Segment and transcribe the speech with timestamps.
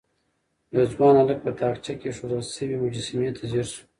[0.73, 3.83] يو ځوان هلک په تاقچه کې ايښودل شوې مجسمې ته ځير شو.